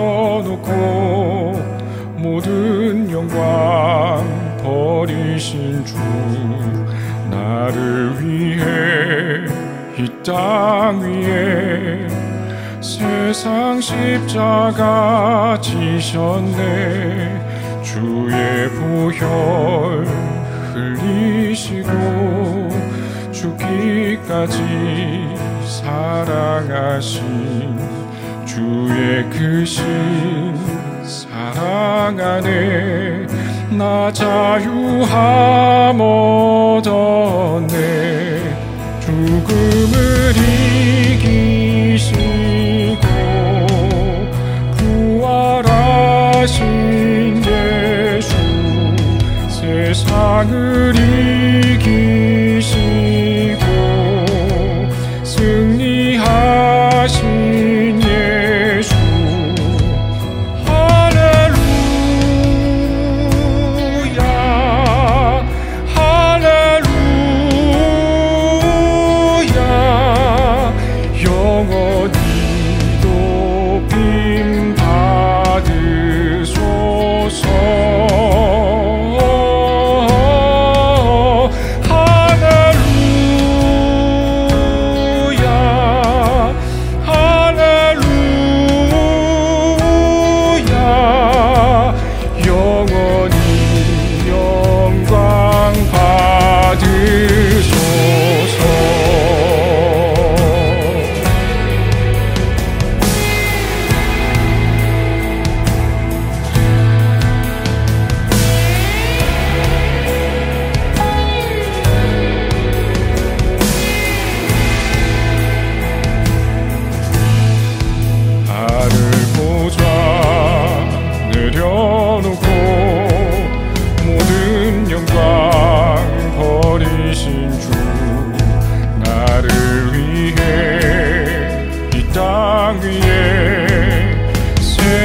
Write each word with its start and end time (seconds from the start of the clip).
내려놓고 0.00 1.52
모든 2.16 3.10
영광 3.10 4.24
버리신 4.62 5.84
주 5.84 5.96
나를 7.30 8.16
위해 8.20 9.44
이 9.98 10.08
땅 10.22 11.00
위에 11.00 12.06
세상 12.80 13.80
십자가 13.80 15.58
지셨네. 15.60 17.40
주의 17.82 18.68
보혈 18.70 20.06
흘리시고 20.74 21.90
죽기까지 23.32 24.58
사랑하신 25.66 27.20
주의 28.50 29.30
크신 29.30 29.86
사랑 31.04 32.18
안에 32.18 33.24
나 33.70 34.10
자유함 34.12 36.00
얻었네. 36.00 37.70
죽음을 38.98 40.34
이기시고 41.16 42.08
부활하신 45.22 46.50
예수 47.46 48.34
세상을 49.48 50.96
이기시고 50.96 51.39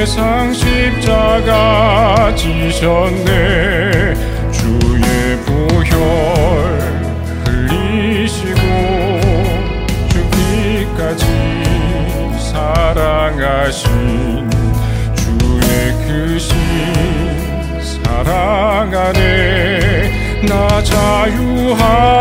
세상 0.05 0.53
십자가 0.53 2.31
지셨네. 2.35 4.13
주의 4.51 5.35
보혈 5.47 6.79
흘리시고 7.47 8.61
죽기까지 10.09 11.25
사랑하신 12.51 13.89
주의 15.15 15.65
크신 16.05 16.55
사랑 17.81 18.93
안에 18.93 20.11
나 20.47 20.83
자유함 20.83 22.14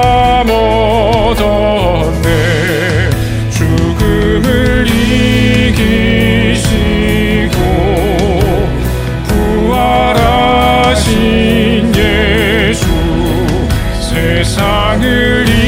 세 15.00 15.63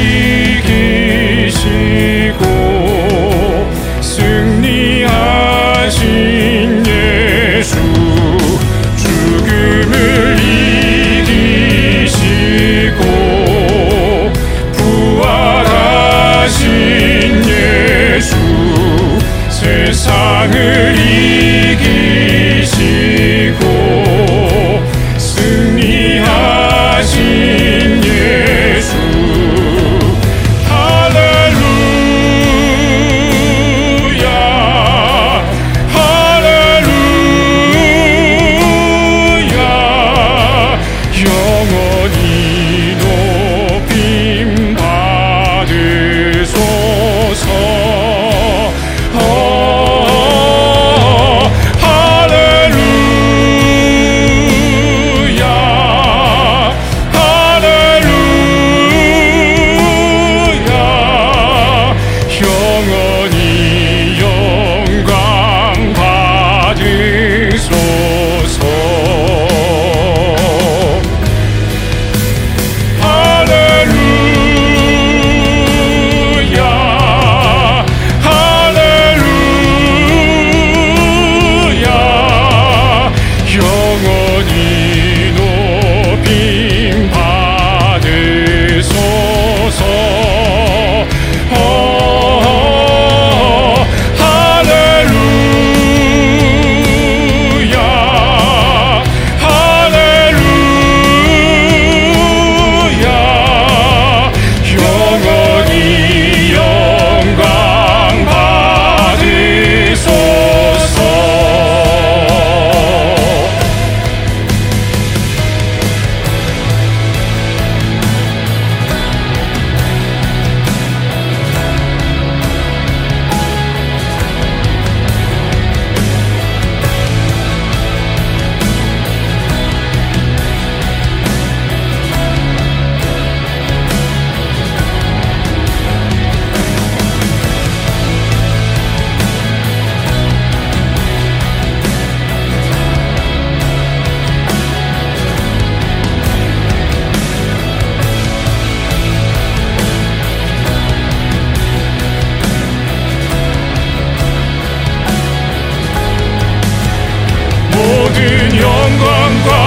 gong, 158.86 158.98
gong, 158.98 159.36
gong. 159.44 159.65